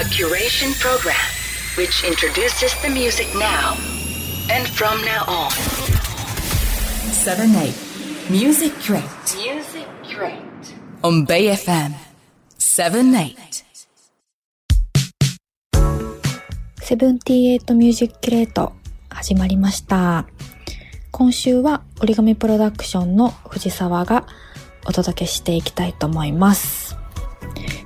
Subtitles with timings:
[0.00, 1.14] A curation program
[1.76, 3.76] which introduces the music now
[4.48, 5.50] and from now on.
[7.12, 7.74] 7 8
[8.30, 9.04] Music Crate
[9.36, 10.40] Music Crate.
[11.02, 11.92] on Bay FM
[12.56, 13.36] 7 8
[16.80, 18.72] セブンティエイトミュージックレート
[19.10, 20.26] 始まりました。
[21.10, 24.26] 今週は origami PRODUCTIONS の藤沢が
[24.86, 26.99] お届けしていきたいと思います。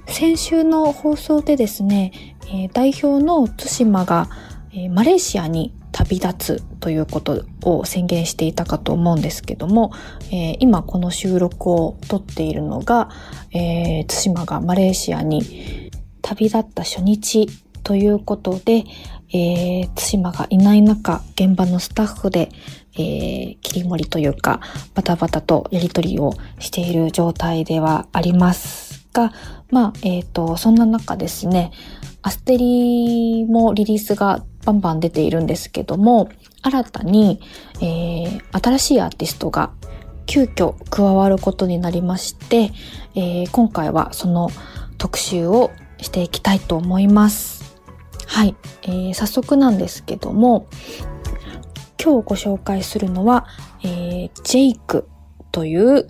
[0.06, 2.12] 先週の放送でですね、
[2.46, 4.28] えー代表の対馬が、
[4.72, 9.92] えーマレーシアに旅立つということを宣言していたかと思うんですけども、
[10.30, 13.08] えー今この収録を撮っているのが、
[13.52, 15.90] えー対馬がマレーシアに
[16.22, 17.48] 旅立った初日
[17.82, 18.84] ということで、
[19.32, 22.48] えー、対馬がいない中、現場のスタッフで、
[22.94, 24.60] えー、切り盛りというか、
[24.94, 28.93] バタバタとやりとりをしている状態ではあります。
[29.14, 29.32] が、
[29.70, 31.70] まあ、えっ、と、そんな中ですね、
[32.20, 36.28] アステリもリリースがバンバン出ているんですけども、
[36.62, 37.40] 新たに、
[37.80, 39.72] えー、新しいアーティストが
[40.26, 42.72] 急遽加わることになりまして、
[43.14, 44.50] えー今回はその
[44.98, 47.76] 特集をしていきたいと思います。
[48.26, 50.66] はい、えー早速なんですけども、
[52.02, 53.46] 今日ご紹介するのは、
[53.82, 55.08] えージェイク
[55.52, 56.08] という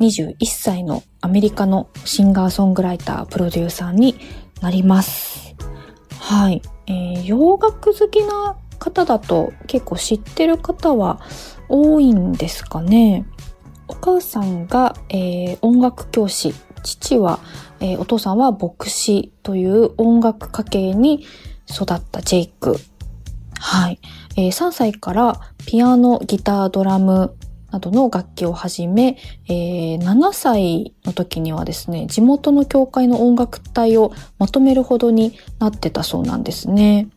[0.00, 4.18] 21歳のアメリカのシンガーソングライター、プロデューサーに
[4.60, 5.54] なります。
[6.20, 11.20] はい、えー洋楽好きな方だと結構知ってる方は
[11.68, 13.26] 多いんですかね。
[13.88, 17.40] お母さんが、えー音楽教師、父は、
[17.80, 21.24] えーお父さんは牧師という音楽家系に
[21.70, 22.76] 育ったジェイク。
[23.58, 24.00] はい。
[24.36, 27.34] えー3歳からピアノ、ギター、ドラム
[27.70, 37.08] などの楽器を始め、えー7歳の時にはですね、地元の教会の音楽隊をまとめるほどになってたそうなんですね。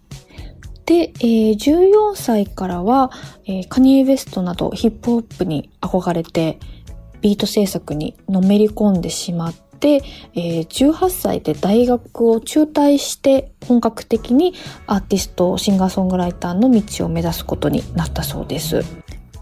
[0.85, 3.11] で、えー14歳からは、
[3.45, 6.59] えーカニエ・ウェストなどヒップホップに憧れて、
[7.21, 10.01] ビート制作にのめり込んでしまって、
[10.33, 14.55] えー18歳で大学を中退して本格的に
[14.87, 18.83] アーティスト、シンガーソングライターの道を目指すことになったそうです。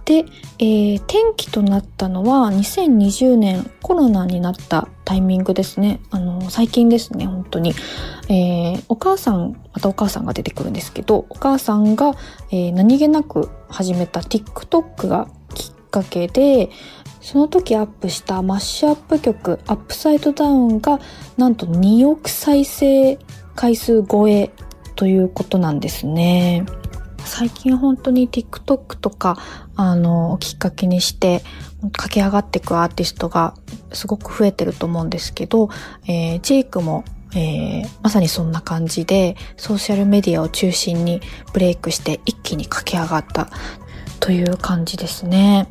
[0.07, 0.23] で、
[0.57, 6.00] えー転機となったのは2020年コロナになったタイミングですね。
[6.12, 7.73] あの、最近ですね、本当に。
[8.29, 12.16] えーお母さん、またお母さんが出てくるんですけど、お母さんが、
[12.51, 16.69] えー何気なく始めた TikTok がきっかけで、
[17.19, 21.01] その時アップしたマッシュアップ曲、 Upside Down が、
[21.35, 23.19] なんと2億再生
[23.56, 24.51] 回数超え
[24.95, 26.66] ということなんですね。
[27.28, 29.38] 最近本当に TikTok とか、
[29.76, 31.44] あの、きっかけにして、
[31.94, 33.54] 駆け上がっていくアーティストが
[33.94, 35.70] すごく増えてると思うんですけど、
[36.08, 37.04] えージェイクも、
[37.36, 41.22] えーまさにそんな感じで、ソーシャルメディアを中心に
[41.54, 43.50] ブレイクして一気に駆け上がった
[44.20, 45.68] という感じですね。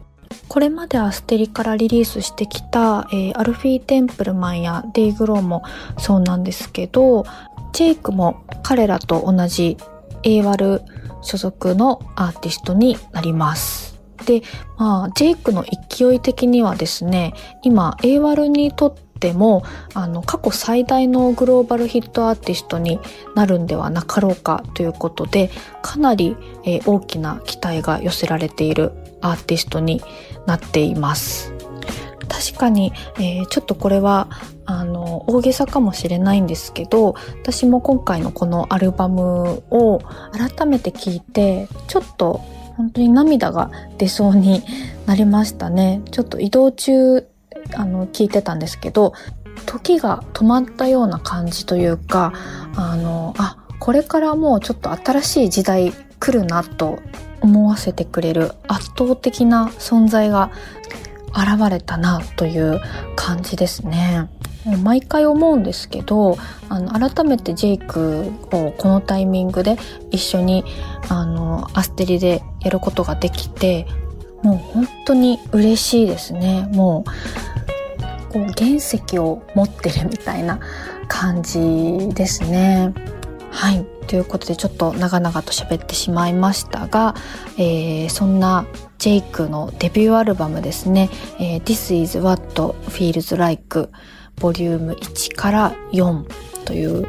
[0.49, 5.63] これまでアステリからリリースしてきた、えーアルフィー・テンプルマンやデイ・グローも
[5.99, 7.25] そうなんですけど、
[7.73, 9.77] ジェイクも彼らと同じ
[10.23, 10.83] a ワル
[11.27, 13.99] 所属のアーティストになります。
[14.25, 14.43] で、
[14.79, 23.01] まあ、ジェイクの勢い的にはですね、今 a ワルにとっても、あの、過去最大のグローバルヒットアーティストに
[23.35, 25.51] なるんではなかろうかということで、
[25.83, 30.01] かなり、えー大きな期待が寄せられているアーティストに
[30.47, 31.56] なっています。
[32.29, 34.29] 確かに、えーちょっとこれは、
[34.65, 40.01] あの、大げさかもしれないんですけど、私も今回のこのアルバムを
[40.33, 42.43] 改めて聞いて、ちょっと
[42.77, 44.63] 本当に涙が出そうに
[45.07, 46.03] なりましたね。
[46.11, 47.27] ちょっと移動中、
[47.75, 49.15] あの、聞いてたんですけど、
[49.65, 52.33] 時が止まったような感じというか、
[52.77, 56.99] あの、あ、これからもうちょっと新しい時代来るなと
[57.41, 60.51] 思わせてくれる圧倒的な存在が
[61.29, 62.81] 現れたなという
[63.17, 64.29] 感じですね。
[64.83, 66.37] 毎回思うんですけど、
[66.69, 69.77] あの、改めてジェイクをこのタイミングで
[70.11, 70.65] 一緒に、
[71.09, 73.87] あの、アステリでやることができて、
[74.43, 76.69] もう本当に嬉しいですね。
[76.73, 80.59] もう、こう原石を持ってるみたいな
[81.07, 82.93] 感じですね。
[83.51, 83.96] はい。
[84.07, 87.15] ということでちょっと長々と喋ってしまいましたが、
[87.59, 88.67] えーそんな
[88.99, 93.91] ジェイクのデビューアルバムですね、えー This is What Feels Like
[94.37, 96.25] ボリューム1から4
[96.65, 97.07] という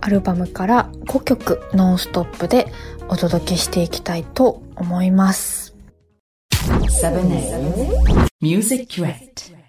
[0.00, 2.72] アルバムから5曲ノンストップで
[3.08, 5.74] お届けしていきたいと思います。
[6.52, 9.56] 7 8 Music Crate.「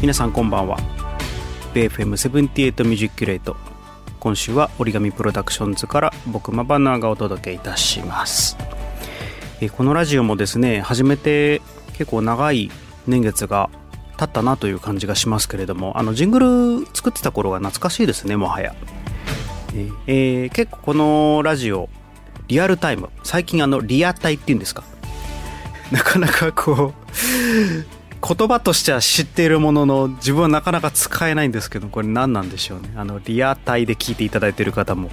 [0.00, 0.78] 皆さんこんばんは。
[1.74, 3.56] BFM78 ミュージックレート
[4.20, 8.56] 今週は折り紙プロダクションズから僕マバナーがお届けいたします。
[9.60, 11.60] えこのラジオもですね始めて
[11.96, 12.70] 結構長い
[13.06, 13.70] 年月が
[14.16, 16.40] 経ったなという感じがしますけれどもあのジング
[16.80, 18.74] ル作ってた頃が懐かしいですねもはや。
[20.06, 21.88] えー、結構このラジオ
[22.48, 24.84] リアルタイム最近あのリアタイっていうんですか？
[25.92, 27.95] なかなかこう
[28.26, 32.92] 言葉としては知っているものの自分はなかなか使えないんですけどこれ何なんでしょうね。
[32.96, 35.10] あのリアタイで聞いていただいている方も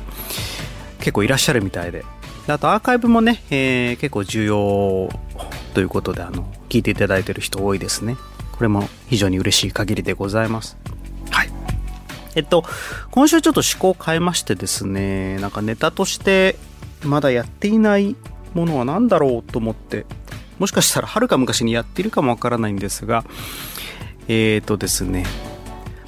[0.97, 2.03] 結構いらっしゃるみたいで。
[2.47, 5.09] あとアーカイブもね、えー、結構重要
[5.73, 8.17] ということであの聞いていただいている人多いですね。
[8.51, 10.75] これも非常に嬉しい限りでございます。
[11.29, 11.49] はい。
[12.35, 12.65] えっと
[13.11, 16.57] 今週ちょっと思考を変えましてですねなんかネタとして
[17.03, 18.15] まだやっていない
[18.55, 20.05] ものは何だろうと思って
[20.59, 23.23] もしかしたらはるか昔にやっているかもわからないんですが
[24.27, 25.25] え、ー、とですね。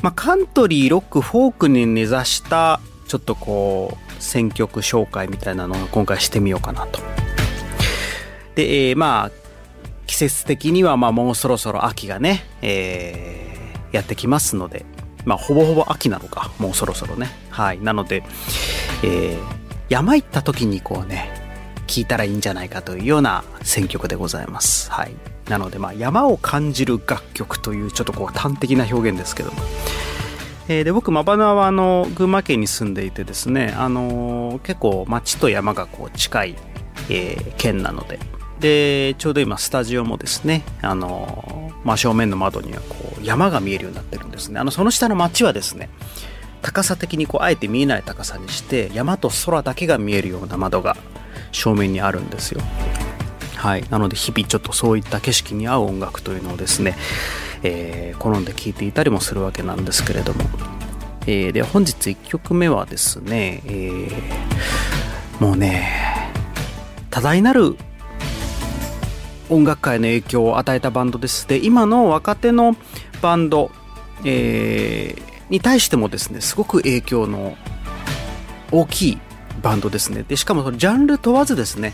[0.01, 6.99] まあ、カントリーロックフォークに根ざしたちょっとこう選曲紹介みたいなのを今回してみようかなと。
[8.55, 9.31] で、えー、まあ
[10.05, 14.85] 季節的にはまあもうそろそろ秋がね、えー、やってきますので
[15.25, 17.29] まあほぼほぼ秋なのかもうそろそろね。
[17.49, 17.79] はい。
[17.81, 18.23] なので、
[19.03, 19.39] えー、
[19.89, 21.44] 山行った時にこうね
[21.85, 24.91] 聞いたらいいんじゃないかというような選曲でございます。
[24.91, 25.11] はい。
[25.49, 29.57] なので、まあ、山を感じる楽曲という、ちょっとこう、端的な表現ですけども。
[30.67, 36.55] えー、で、僕、マバナは、あの、群馬県に住んでいてですね、あのー、結構、町と山がこう、近い、
[37.09, 38.19] えー、県なので、
[38.59, 44.59] で、ちょうど今、スタジオもですね、あの真正面の窓には、こう、山が見えるようになってるんですね。
[44.59, 45.89] あの、その下の町はですね、
[46.65, 50.97] 高さ的にこうあえて見えない高さにして山と空だけが見えるような窓が
[51.55, 52.61] 正面にあるんですよ。
[53.55, 53.85] はい。
[53.89, 56.95] なので日々ちょっとそういった景色に合う音楽というのをですね、
[57.63, 60.43] えー、好んで聴いていたりもするわけなんですけれども、
[61.25, 65.89] えー、で本日1曲目はですね、えー、もうね
[67.09, 67.77] 多大なる
[69.49, 71.47] 音楽界の影響を与えたバンドです。
[71.47, 72.75] で今の若手の
[73.21, 73.71] バンド、
[74.25, 77.55] えー、に対してもですねすごく影響の
[78.71, 79.17] 大きい
[79.61, 80.23] バンドですね。
[80.27, 81.93] でしかもそのジャンル問わずですね。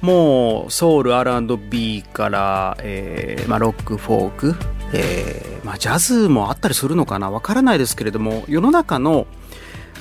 [0.00, 4.54] もうソウル R&B から、えーまあ、ロックフォーク、
[4.92, 7.30] えーまあ、ジャズもあったりするのかな？
[7.30, 9.26] わからないですけれども世の中の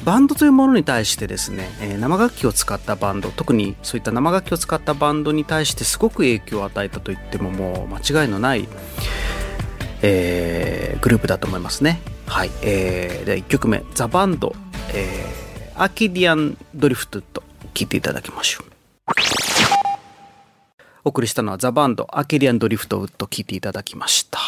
[0.04, 8.68] バンドというものに対してですね、えー、生楽器を使ったバンド特にそういった生楽器を使ったバンドに対してすごく影響を与えたと言ってももう間違いのない、
[10.02, 12.02] えー、グループだと思いますね。
[12.28, 14.54] はい、えー、で1曲目、ザ・バンド、
[14.94, 15.43] えー、
[15.76, 17.42] Acadian Driftwood
[17.74, 18.72] 聴いていただきましょう。
[21.04, 24.40] お送りしたのはザ・バンド、 Acadian Driftwood 聴いていただきました。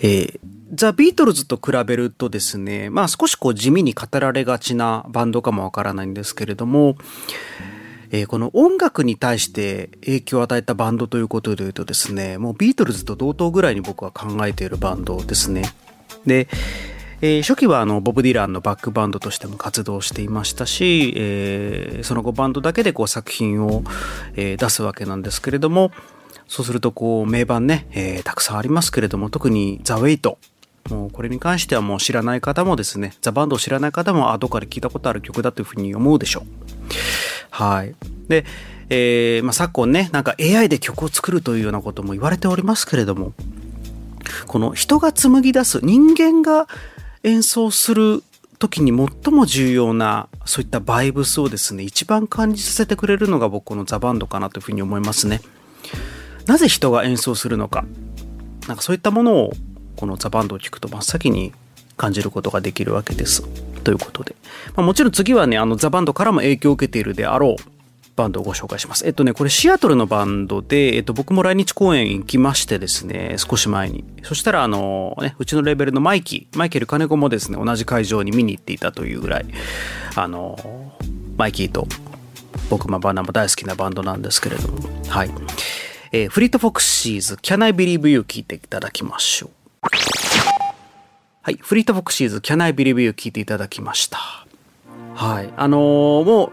[0.00, 0.38] えー、
[0.74, 6.96] ザ・ビートルズと比べるとですね、まあ少しこう地味に語られがちなバンドかもわからないんですけれども、
[8.10, 15.62] えー、この音楽に対して影響を与えたバンドということで言うとですね、もうビートルズと同等ぐらいに僕は考えているバンドですね。
[16.26, 16.48] で、
[17.22, 23.82] えー、初期はあのボブ・ディランのバックバンドとしても活動していましたし、えー、その後バンドだけでこう作品を、
[24.34, 25.92] えー、出すわけなんですけれども、
[26.48, 30.38] そうするとこう名盤ね、えー、たくさんありますけれども、特にザ・ウェイト。
[30.90, 36.44] もうこれに関してはもう知らない方もですね、ザ・バンドを知らない方も後から聞いたことある曲だというふうに思うでしょう。
[37.50, 37.94] はい。
[38.28, 38.44] で、
[38.88, 43.32] えー、まあ、昨今ね、なんか AI で曲を作るというようなことも言われておりますけれども、
[44.46, 46.68] この人が紡ぎ出す、人間が
[47.26, 48.22] 演奏する
[48.60, 55.40] 時に最も重要な、そういったバイブスをですね、一番感じさせてくれるのが僕のザ・バンドかなというふうに思いますね。
[56.46, 57.84] なぜ人が演奏するのか。
[58.68, 59.52] なんかそういったものを、
[59.96, 61.52] このザ・バンドを聴くと真っ先に
[61.96, 63.42] 感じることができるわけです。
[63.82, 64.36] ということで。
[64.76, 67.75] まあ、もちろん次はね、あのザ・バンドからも影響を受けているであろう
[68.16, 69.06] バンドをご紹介します。
[69.06, 74.04] えっとね、これシアトルのバンドで、えっと、僕も来日公演行きましてですね、少し前に。
[74.22, 79.46] そしたら、あの、ね、うちのレベルのマイキー、マイケル金子もですね、同じ会場に見に行っていたというぐらい、
[80.14, 80.92] あの、
[81.36, 81.86] マイキーと
[82.70, 85.30] 僕もバナも大好きなバンドなんですけれども、はい。
[86.12, 88.20] えー、フリートフォクシーズ、Can I Believe You?
[88.20, 89.50] 聞いていただきましょう。
[91.42, 91.58] はい。
[91.60, 93.10] フリートフォクシーズ、Can I Believe You?
[93.10, 94.18] 聞いていただきました。
[95.14, 95.52] はい。
[95.56, 96.52] あのー、もう、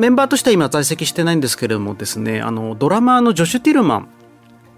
[0.00, 4.08] メンバーとしては今在籍してないんですけれどもですね、あの、ドラマーのジョシュ・ティルマン。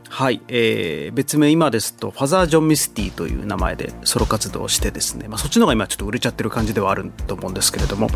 [0.08, 8.08] はい、えー、別名今ですと、ファザー・ジョン・ミスティという名前でソロ活動をしてですね、まあ、そっちの方が今ちょっと売れちゃってる感じではあると思うんですけれども、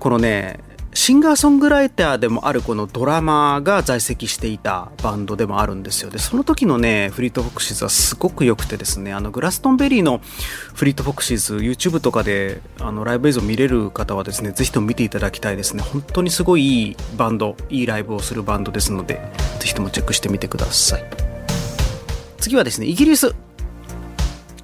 [0.00, 0.58] このね、
[0.94, 6.10] シンガーソングライターでもあるこのドラマーが在籍していたバンドでもあるんですよ。
[6.10, 10.20] で、その時のね、フリートフォクシーズはすごく良くてですね、あの、グラストンベリーの
[10.74, 15.82] フリートフォクシーズ、YouTube とかで、あの、ライブ映像見れる方はですね、ぜひとも見ていただきたいですね。
[15.82, 19.14] 本当にすごいいいバンド、いいライブをするバンドですので、
[19.60, 21.04] ぜひともチェックしてみてください。
[22.38, 23.34] 次はですね、イギリス。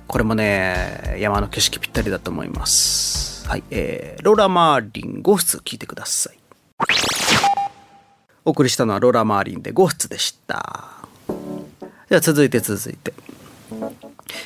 [0.06, 3.27] これもね、山の景色ぴったりだと思います。
[3.48, 6.38] はい、えー、ローラ・マーリン5室聞いてください。
[8.44, 10.98] お送りしたのはローラ・マーリンで5室でした。
[12.10, 13.14] では続いて続いて。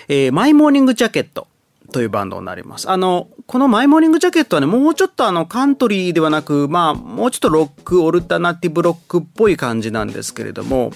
[0.07, 1.49] えー、マイモーニングジャケット
[1.91, 2.89] というバンドになります。
[2.89, 10.93] あの、このマイモーニングジャケットはね、もうちょっとあの、カントリーではなく、まあ、もうちょっとロック、オルタナティブロックっぽい感じなんですけれども、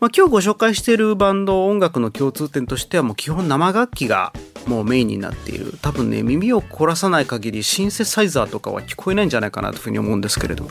[0.00, 4.32] まあ、今日ご紹介しているバンド音楽の共通点としてはもう基本生楽器が
[4.66, 5.74] もうメインになっている。
[5.82, 10.70] 多分ね耳を凝らさない限りシンセサイザーとかは聞こえないんじゃないかなというふうに思うんですけれども。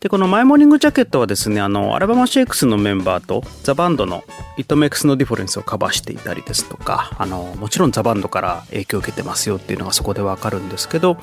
[0.00, 4.24] でこのマイモーニングジャケットはですねあのアルバマシェイクスのメンバーとザ・バンドの
[4.56, 11.18] 「It Makes No Difference」をカバーしていたりですとかあのもちろんザ・バンドから影響を受けてますよっていうのがそこでわかるんですけど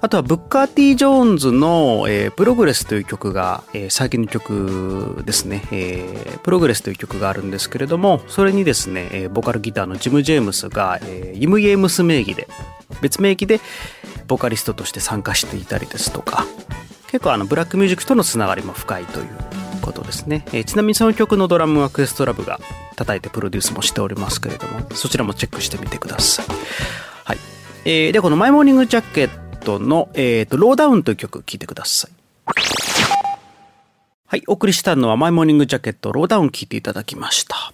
[0.00, 12.48] あとはブッカー・ティ・ジョーンズの、えー、プログレスという曲が、えー、最近の曲ですね、えー、プログレスという曲があるんですけれどもそれにですね、えー、ボーカルギターのジム・ジェームスが、えー、イム・イェームス名義で
[13.02, 13.60] 別名義で
[14.26, 16.46] ボーカリストとして参加していたりですとか
[17.10, 19.26] 結構あのブラックミュージックとのつながりも深いという
[19.82, 22.60] ことですね、えー、ちなみにその曲のドラムはクエストラブが
[22.96, 26.46] 叩いてプロデュースもしておりますけれどもそちらもチェックしてみてください、
[27.24, 27.38] はい。
[27.84, 32.12] えー、でこの「マイモーニングジャケットの」えーと「ローダウン」という曲聴いてください。
[34.26, 34.44] はい。
[34.46, 37.72] お送りしたのは「マイモーニングジャケットローダウン」聴いていただきました。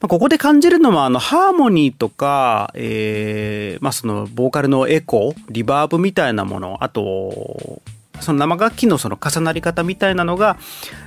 [0.00, 7.82] ここで感じるのは、あの、ハーモニーとか、えー、まあ、その、ボーカルのエコー、リバーブみたいなもの、あと、
[8.20, 10.56] その生楽器のその重なり方みたいなのが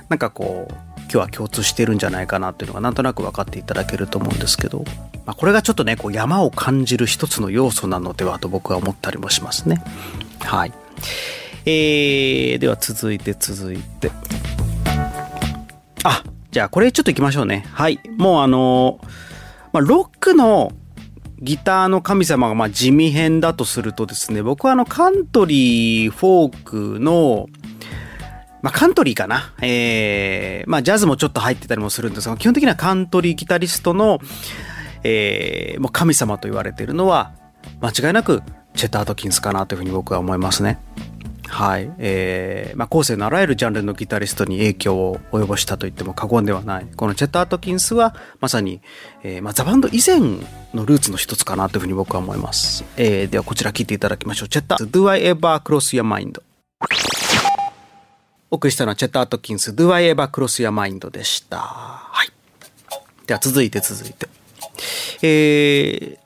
[0.08, 4.84] なんかこう今日は共通してるんじゃないかなっていうのがなんとなく分かっていただけると思うんですけど、
[5.26, 9.82] まあ、これがちょっとねこう山を感じる一つの要素なのではと僕は思ったりもしますね。
[10.40, 10.72] はい、
[11.66, 14.10] えー、では続いて続いて
[16.02, 17.66] あじゃあこれちょっといきましょうね。
[17.72, 19.00] はいもうあの
[19.72, 20.72] まあ、ロックの
[21.42, 26.62] ギターの神様がまあ地味編だとするとですね、僕はあのカントリー、フォー
[26.94, 27.48] クの、
[28.62, 29.52] まあカントリーかな。
[29.60, 34.20] えー、まあジャズもちょっと入ってたりもするんですが、基本的にはカントリーギタリストの、
[35.02, 37.32] えー、もう神様と言われているのは、
[37.80, 38.42] 間違いなく
[38.74, 40.78] チェタートキンスかなというふうに僕は思いますね。
[41.52, 41.92] はい。
[41.98, 46.86] えー、まあ、後世のあらゆるジャンルのギタリストに影響を及ぼしたと言っても過言ではない。
[46.96, 48.80] このチェット・アートキンスは、まさに、
[49.22, 50.18] えー、まあ、ザ・バンド以前
[50.72, 52.86] のルーツの一つかなというふうに僕は思います。
[52.96, 54.48] えー、ではこちら聞いていただきましょう。
[54.48, 56.40] チェッター、Do I Ever Cross Your Mind?
[58.50, 61.10] お送りしたのはチェット・アートキンス、Do I Ever Cross Your Mind?
[61.10, 61.58] でした。
[61.58, 62.32] はい。
[63.26, 64.26] では続いて続いて。
[65.20, 66.18] えー、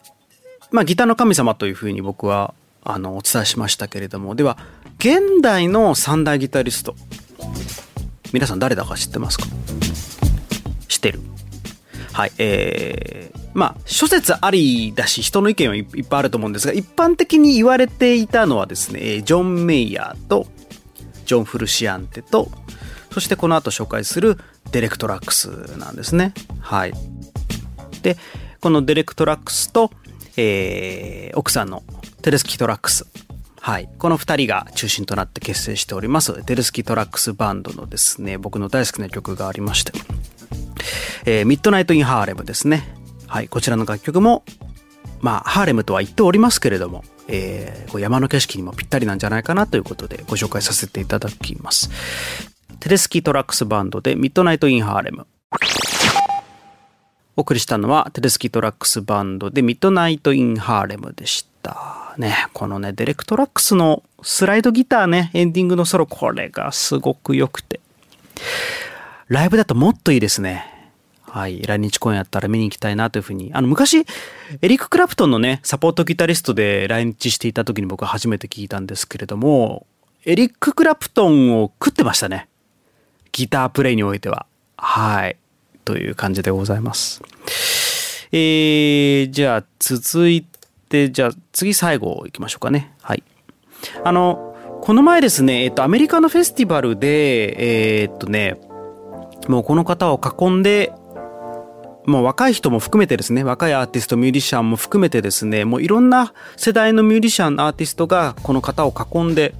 [0.70, 2.54] まあ、ギターの神様というふうに僕は
[2.88, 4.56] あのお伝えしましたけれどもでは
[4.98, 6.94] 現代の三大ギタリスト。
[8.32, 9.46] 皆さん誰だか知ってますか？
[10.88, 11.20] 知ってる。
[12.12, 20.46] はいえー、まあ諸説ありだし人の意見はいっぱいあると思うんですが一般的に言われていたのはですねジョン・メイヤーと
[21.26, 22.50] ジョン・フルシアンテと
[23.12, 24.38] そしてこの後紹介する
[24.72, 26.32] デレク・トラックスなんですね。
[26.60, 26.94] はい。
[28.02, 28.16] で
[28.60, 29.90] このデレク・トラックスと、
[30.36, 31.82] えー、奥さんの
[32.22, 33.06] テデスキ・トラックス。
[33.66, 33.88] はい。
[33.98, 39.90] この二人が中心となって結成しております、テデスキ・トラックス・バンドのですね、僕の大好きな曲がありまして、
[41.24, 42.94] えー、 Midnight in Harlem ですね。
[43.26, 43.48] はい。
[43.48, 44.44] こちらの楽曲も、
[45.20, 51.90] まあ、ハーレムとは言っておりますけれども、えー、山の景色にもぴったりなんじゃないかなということでご紹介させていただきます。
[52.78, 55.26] テデスキ・トラックス・バンドで Midnight in Harlem。
[57.36, 62.14] お送りしたのはテデスキ・トラックス・バンドで Midnight in Harlem でした。
[62.16, 67.80] ね、このね、デレク・トラックスのスライドギターね、エンディングのソロ、これがすごく良くて。
[69.28, 70.64] ライブだともっといいですね。
[71.20, 71.60] はい。
[71.60, 73.50] 来日公演やったら見に行きたいなというふうに。
[73.52, 74.06] あの、昔、
[74.62, 79.86] エリック・クラプトンのね、サポートギタリストで来日していた時に僕は初めて聞いたんですけれども、
[80.24, 82.48] エリック・クラプトンを食ってましたね。
[83.32, 84.46] ギタープレイにおいては。
[84.78, 85.36] はい。
[85.86, 87.22] という感じでございます。
[88.32, 90.44] えー、じゃあ続い
[90.90, 92.92] で、じゃあ次最後行きましょうかね。
[93.00, 93.22] はい。
[94.04, 98.56] あの、この前ですね、えっと、アメリカのフェスティバルで、えー、っとね、
[99.48, 100.92] もうこの方を囲んで、
[102.04, 109.54] もう若い人も含めてですね、若いアーティスト、ミュージシャンも含めてですね、もういろんな世代のミュージシャン、アーティストがこの方を囲んで、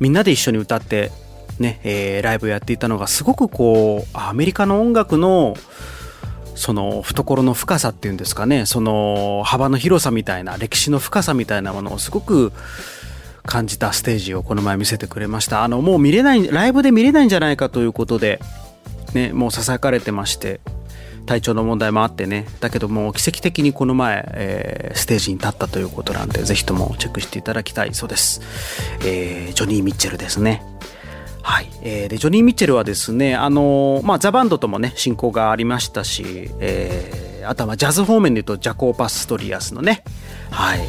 [0.00, 1.12] みんなで一緒に歌って
[1.62, 5.56] ね、えーライブをやっていたのがすごくこうアメリカの音楽の
[6.54, 12.52] その懐の深さっていうんですかねその幅の広さみたいな歴史の深さみたいなものをすごく
[13.44, 15.64] 感じたステージをこの前見せてくれました。
[15.64, 18.38] あのもう見れないライブで見れないんじゃないかということで
[19.14, 20.60] ねもうささやかれてまして
[21.26, 22.46] 体調の問題もあってね。
[22.60, 28.42] だけどもう奇跡的にこの前、えーステージに立ったということなんでぜひともチェックしていただきたいそうです、
[29.04, 30.62] えージョニー・ミッチェルですね。
[31.42, 40.04] はい、えーでジョニー・ミッチェルはですね、あのーまあ、ザ・バンドともね親交がありましたし、えーあとはジャズ方面でいうとジャコー・パストリアスのね、
[40.52, 40.80] はい。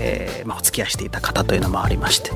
[0.00, 2.30] えーまあ、お付き合いしていた方というのもありまして、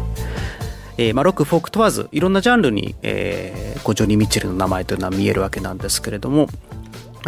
[0.97, 6.49] えーまあ、ロックフォーク問わずいろんなジャンルに、えージョニー・ミッチェルの名前というのは見えるわけなんですけれども、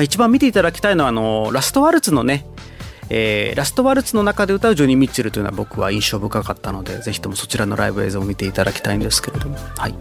[0.01, 2.47] 一番見ていただきたいのはあのラストワルツのね
[3.11, 9.57] えーラストワルツの中で歌うジョニー・ミッチェルというのは僕は印象深かったのでぜひともそちらのライブ映像を見ていただきたいんですけれども。
[9.77, 9.95] はい。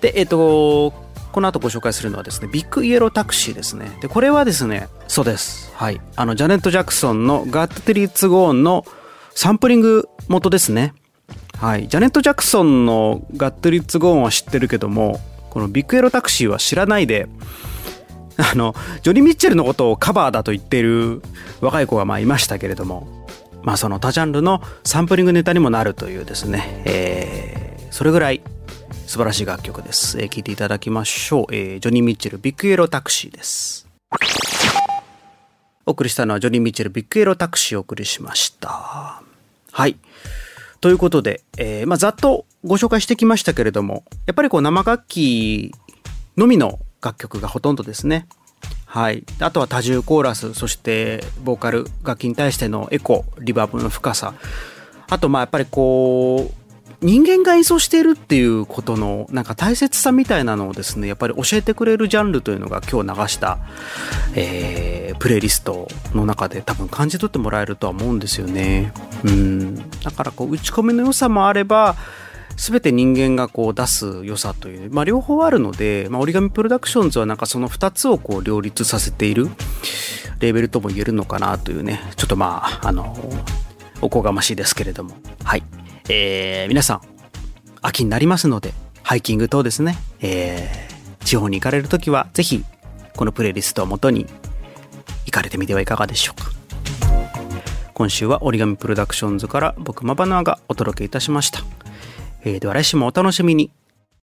[0.00, 0.92] でえっ、と
[1.32, 3.98] この後ご紹介するのはですねビッグイエロータクシーですね。
[4.00, 5.72] でこれはですねそうです。
[5.74, 6.00] はい。
[6.16, 8.84] あのジャネット・ジャクソンのガッテリッツ・ゴーンの
[9.34, 10.94] サンプリング元ですね。
[11.58, 15.20] はい、ジャネット・ジャクソンのガットリッツ・ゴーンは知ってるけども
[15.50, 17.28] このビッグイエロータクシーは知らないで
[18.52, 21.22] あのジョニー・ミッチェルのことをカバーだと言っている
[21.60, 23.26] 若い子がまあいましたけれども
[23.62, 27.64] まあその多ジャンルのサンプリングネタにもなるというですね、えー
[27.94, 28.42] それぐらい
[29.06, 33.86] 素晴らしい楽曲です、えー聴いていただきましょう、えージョニー・ミッチェルビッグエロタクシーです。
[35.86, 39.22] お送りしたのはジョニー・ミッチェルビッグエロタクシーをお送りしました。
[39.70, 39.96] はい。
[40.80, 45.72] ということで、えーまあ、ざっとご紹介してきましたけれども、やっぱりこう生楽器
[46.36, 48.26] のみの楽曲がほとんどですね。
[48.86, 49.24] はい。
[49.40, 54.34] あとは多重コーラス、そしてボーカル楽器に対してのエコ、リバーブの深さ。
[55.08, 56.54] あとまあやっぱりこう、
[57.00, 63.58] 人間が演奏しているっていうことのなんか大切さみたいなのをですね、やっぱり教えてくれるジャンルというのが今日流した、
[64.34, 68.92] えープレイリストの中で多分感じ取ってもらえるとは思うんですよね。
[69.24, 69.76] うん。
[70.02, 71.96] だからこう打ち込みの良さもあれば、
[72.56, 79.48] 全て人間がこう出す良さという、まあ、両方あるので、まあ、折り紙プロダクションズはなんかその2つをこう両立させている
[80.40, 83.16] レーベルとも言えるのかなというねちょっとまああの
[84.00, 85.16] おこがましいですけれども。
[85.42, 85.62] はい、
[86.08, 87.00] えー皆さん
[87.82, 92.62] 秋になりますのでハイキング等ですね、えー地方に行かれる時はぜひ
[93.16, 94.26] このプレイリストをもとに
[95.24, 96.50] 行かれてみてはいかがでしょうか。
[97.94, 101.60] 今週は折り紙プロダクションズから僕マバナーがお届けいたしました、
[102.44, 103.70] えーでは来週もお楽しみに。